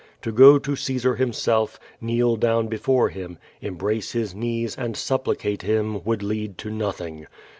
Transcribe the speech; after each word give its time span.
To 0.23 0.31
go 0.31 0.57
to 0.57 0.75
Caesar 0.75 1.15
himself, 1.17 1.79
kneel 2.01 2.35
down 2.35 2.65
before 2.69 3.09
him, 3.09 3.37
embrace 3.61 4.13
his 4.13 4.33
knees, 4.33 4.75
and 4.75 4.97
sup 4.97 5.25
l)licate 5.25 5.61
him, 5.61 6.03
would 6.05 6.23
lead 6.23 6.57
to 6.57 6.71
nothing. 6.71 7.27